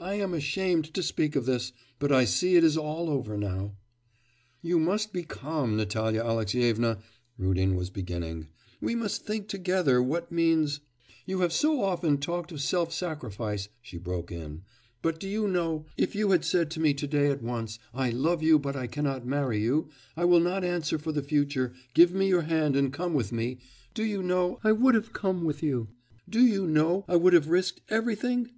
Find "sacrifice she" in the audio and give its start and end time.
12.92-13.98